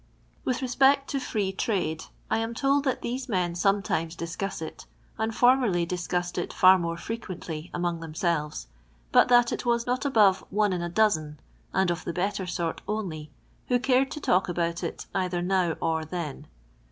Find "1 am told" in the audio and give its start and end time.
2.29-2.85